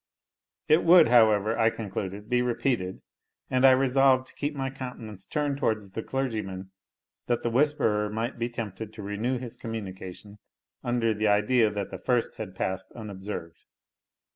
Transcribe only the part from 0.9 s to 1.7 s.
however, I